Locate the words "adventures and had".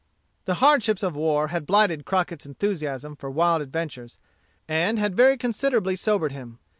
3.61-5.13